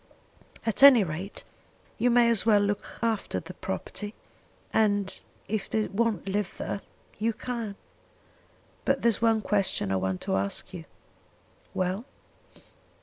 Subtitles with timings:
[0.65, 1.43] At any rate,
[1.99, 4.15] you may as well look after the property;
[4.73, 6.81] and if they won't live there,
[7.19, 7.75] you can.
[8.83, 10.85] But there's one question I want to ask you."
[11.75, 12.05] "Well?"